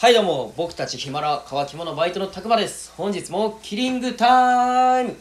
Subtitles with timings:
[0.00, 2.92] はいどうも、僕たちヒマラ乾き物バイトのたくまです。
[2.96, 5.16] 本日もキリングタイム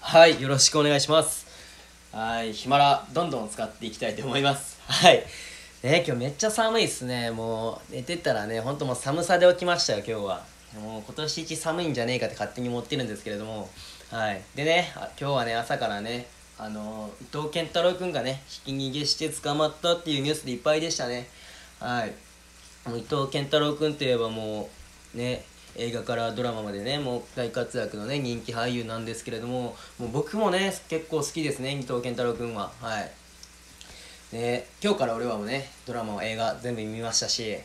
[0.00, 1.46] はい、よろしくお願いします。
[2.12, 4.80] はい、ヒマラどんどん使っていきたいと思います。
[4.86, 5.22] はい。
[5.82, 7.30] ね、今日めっちゃ寒いっすね。
[7.30, 10.42] もう寝てたらね、ほんともう寒さで起きましたよ、今日は。
[10.82, 13.68] もう今年一寒いんじゃねえかって勝手に思ってるんですけれども。
[14.10, 14.40] はい。
[14.54, 16.26] でね、今日はね、朝からね、
[16.56, 21.28] あの伊藤健太郎君がね、ひき逃げして捕まったっていうニュースでいっぱいでしたね。
[21.80, 22.14] はい。
[22.88, 24.68] 伊藤健太郎君といえばも
[25.14, 25.44] うね
[25.76, 32.70] 映画からドラマまでねもう大活躍のね人気俳優なんですけれどももう僕もね結構好きですね伊藤健太郎君は。
[32.80, 33.10] はい。
[34.32, 37.56] ね今日から俺はもうねドラマ映画全部見ましたし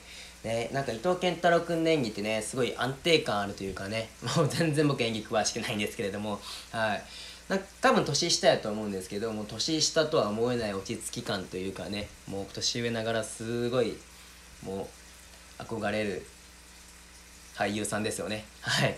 [0.43, 6.39] ねなんか伊藤健太郎君の演技ってねすごい安定感あるというかね もう全然僕演技詳しくないんですけれども
[6.71, 7.03] はい。
[7.49, 13.97] なんか多分年下やと思うんですけどもう年下とは思えない落ち着き感というかねもう年上ながらすごい
[14.63, 15.00] もう
[15.65, 16.25] 憧れる
[17.55, 18.45] 俳優さんですよね。
[18.61, 18.95] はい。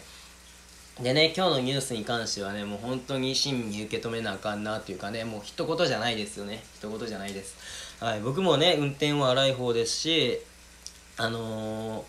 [1.02, 6.64] でね今日のニュースに関してはねもう本当に親身に受け止めなあかんなっていうかねもう一言じゃないですよね。
[6.76, 7.56] 一言じゃないです。
[8.04, 8.22] はい。
[8.22, 10.40] 僕もね運転は荒い方ですし
[11.18, 12.04] あのー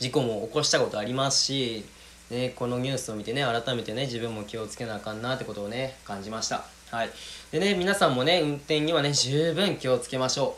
[0.00, 1.84] 事故も起こしたことありますし
[2.28, 6.64] ね、このニュースを見てね改めてね自分も気をつけなあかんなってことをね感じました。
[6.90, 7.10] はい。
[7.52, 10.56] でね皆さんもね運転にはね十分気をつけましょ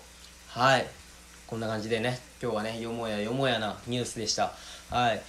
[0.56, 0.58] う。
[0.58, 0.86] はい。
[1.46, 4.52] こんな感じでね今日はねよもやよもやなニュースでした。
[4.90, 5.22] はい。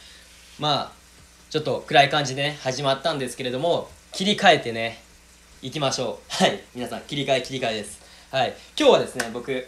[0.59, 0.91] まあ
[1.49, 5.01] ちょっと暗い感じでね始まったんですけれども切り替えてね
[5.61, 6.43] 行きましょう。
[6.43, 6.61] はい。
[6.75, 8.01] 皆さん切り替え切り替えです。
[8.29, 8.53] はい。
[8.77, 9.65] 今日はですね僕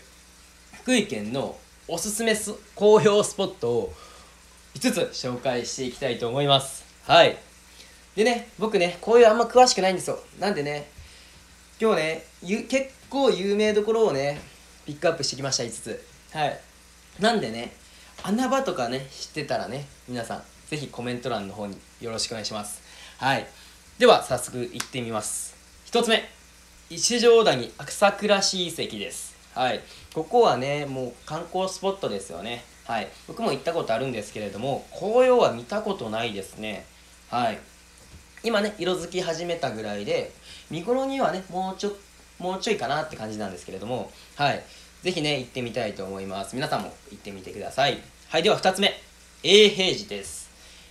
[0.82, 3.94] 福井県のおすすめす紅葉スポットを
[4.76, 6.84] 5つ紹介していきたいと思います。
[7.08, 7.38] はい。
[8.16, 10.20] でね僕ね紅葉あんま詳しくないんですよ。
[10.40, 10.90] なんでね
[11.80, 14.42] 今日ねゆ結構有名どころをね
[14.86, 16.04] ピックアップしてきました5つ。
[16.34, 16.60] はい。
[17.20, 17.74] なんでね
[18.24, 22.82] 穴場とかね知ってたらね皆さんぜひコメント欄の方によろしくお願いします。
[23.18, 23.48] はい。
[23.98, 25.56] では早速行ってみます。
[25.88, 26.24] 1つ目。
[26.90, 29.36] 石条谷朝倉市遺跡です。
[29.56, 29.82] はい。
[30.14, 32.64] ここはねもう観光スポットですよね。
[32.86, 33.08] はい。
[33.28, 36.86] 僕も行ったことあるんですけれども紅葉は見たことないですね。
[37.30, 37.60] はい。
[38.44, 40.32] 今ね色づき始めたぐらいで
[40.70, 41.92] 見頃にはねもうちょ
[42.38, 44.64] もうちょいかなって感じなんですけれどもはい。
[45.04, 46.56] ぜひね行ってみたいと思います。
[46.56, 48.02] 皆さんも行ってみてください。
[48.28, 48.94] はいでは2つ目。
[49.44, 50.50] 永平寺です。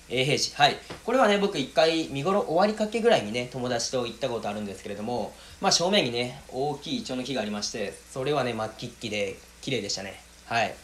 [0.09, 0.57] 永平寺。
[0.57, 0.77] はい。
[1.05, 10.21] これはね僕一回見頃終わりかけぐらいにね友達と行ったことあるんですけれどもまあ正面にね大きいイチョウの木がありましてそれはね末期っきで綺麗でしたね。
[10.47, 10.75] はい。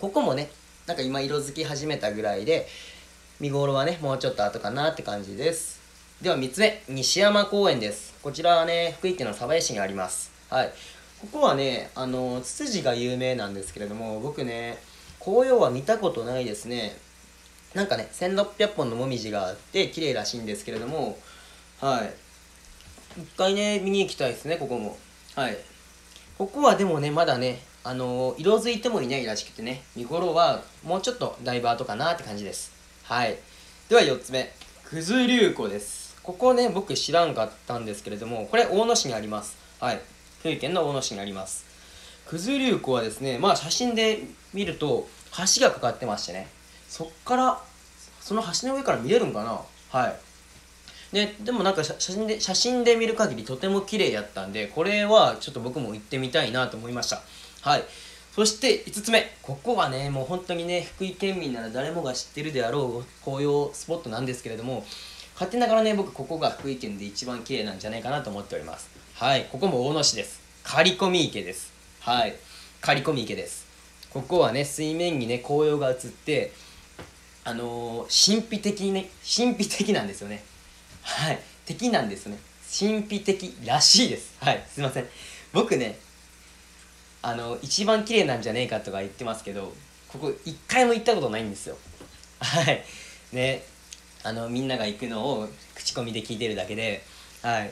[0.00, 0.50] ここもね
[0.88, 2.66] なんか今色づき始めたぐらいで
[3.38, 5.80] 見頃はねもうちょっと後かなって感じです。
[6.20, 6.82] では3つ目。
[6.88, 8.14] 西山公園です。
[8.20, 10.32] こちらはね福井県の鯖江市にあります。
[10.50, 10.72] はい。
[11.22, 14.76] ここはねあのツツジが有名なんですけれども僕ね
[15.20, 16.96] 紅葉は見たことないですね。
[17.74, 21.16] なんかね1600本のもみじがあって綺麗らしいんですけれども
[21.80, 22.12] はい。
[23.20, 24.98] 一回ね見に行きたいですねここも。
[25.36, 25.56] はい。
[26.38, 32.72] ここはでもねまだねあの色づいてもいないらしくてね見頃はもうちょっとだいぶ後かなって感じです。
[33.04, 33.38] はい。
[33.88, 34.52] では4つ目。
[34.90, 36.16] 九頭竜湖です。
[36.24, 39.56] ここね僕知らんかったんですけれどもこれ大野市にあります。
[39.78, 40.00] はい。
[40.42, 41.64] 福井県の大野市にあります。
[42.28, 46.48] 九頭竜湖はですねまあ写真で見ると橋がかかってましてね
[46.88, 47.60] そっから
[48.20, 49.60] その橋の上から見えるんかな？
[49.96, 51.14] はい。
[51.14, 57.22] ね、でもなんか写写真で写真で見る限りとても綺麗やったんでこれはちょっと僕も行ってみたいなと思いました。
[57.60, 57.84] はい。
[58.34, 59.32] そして5つ目。
[59.42, 64.84] ここはねもう本当にね福井県民なら誰もが知ってるであろう紅葉スポットなんですけれども
[65.34, 68.90] 勝手ながらね僕ここが福井県で一番綺麗なんじゃないかなと思っております。
[69.22, 70.40] はいここも大野市です。
[70.64, 71.72] 刈込池です。
[72.00, 72.34] はい
[72.80, 73.68] 刈込池です。
[74.10, 76.50] ここはね水面にね紅葉が映って
[77.44, 80.42] あのー、神秘的にね神秘的なんですよね。
[81.02, 82.36] はい敵なんですね。
[82.76, 84.34] 神秘的らしいです。
[84.40, 85.06] はいすいません。
[85.52, 86.00] 僕ね
[87.22, 89.72] あの一番綺麗なんじゃねえかとか言ってますけど
[90.08, 91.76] ここ一回も行ったことないんですよ。
[92.40, 92.82] はい
[93.32, 93.62] ね
[94.24, 97.04] あのみんなが行くのを口コミで聞いてるだけで
[97.40, 97.70] はい。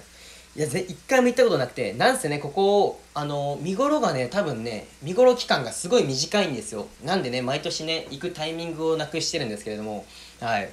[0.57, 6.89] いやぜ一回も行ったことなくてなんせねここあの見頃がね多分ね見頃期間がすごい短いんですよ。
[7.05, 10.05] なんでね毎年ね行くタイミングをなくしてるんですけれども。
[10.41, 10.71] はい。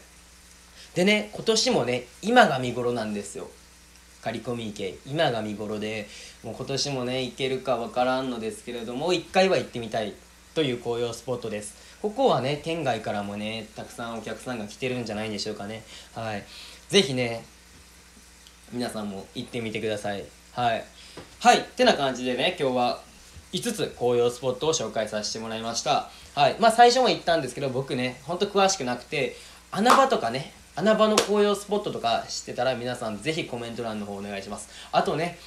[0.96, 3.50] でね今年もね今が見頃なんですよ。
[4.24, 4.96] 刈込池。
[5.06, 6.08] 今が見頃で
[6.44, 10.14] もう今年もね行けるかわからんのですけれども一回は行ってみたい。
[10.56, 11.76] という紅葉スポットです。
[12.02, 15.84] ここはね県外からもねたくさんお客さんが来てるんじゃないでしょうかね。
[16.16, 16.44] はい。
[16.90, 17.46] 是非ね
[18.72, 20.24] 皆さんも行ってみてください。
[20.54, 20.84] はい。
[21.40, 21.60] はい。
[21.60, 23.02] ってな感じでね今日は
[23.54, 26.10] 5つ紅葉スポットを紹介させてもらいました。
[26.36, 26.56] はい。
[26.60, 29.36] まあ最初も言ったんですけど僕ねほんと詳しくなくて
[29.72, 34.70] 穴場とかね穴場の紅葉スポットとか知ってたら皆さんぜひコメント欄の方お願いします。
[34.92, 35.40] あとね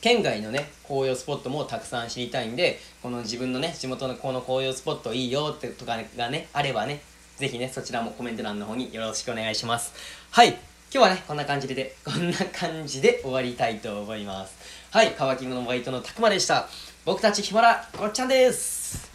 [0.00, 7.02] 県外のね紅葉スポットもたくさん知りたいんでこの自分のね地元のこの紅葉スポットいいよってとかがねあればね
[7.36, 9.92] ぜひねそちらもコメント欄の方によろしくお願いします。
[10.30, 10.67] はい。
[10.90, 14.56] 今日はねこんな感じででこんな感じで終わりたいと思います。
[14.90, 16.66] はいカワキングのバイトのたくまでした。
[17.04, 19.07] 僕たちヒマラごっちゃんです。